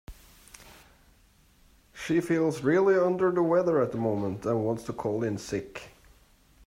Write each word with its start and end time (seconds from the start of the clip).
She 1.93 2.21
feels 2.21 2.63
really 2.63 2.95
under 2.97 3.29
the 3.31 3.43
weather 3.43 3.83
at 3.83 3.91
the 3.91 3.99
moment 3.99 4.43
and 4.47 4.65
wants 4.65 4.81
to 4.85 4.93
call 4.93 5.23
in 5.23 5.37
sick. 5.37 5.89